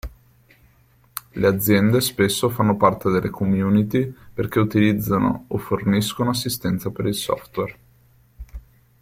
[1.33, 7.77] Le aziende spesso fanno parte delle community perché utilizzano o forniscono assistenza per il software.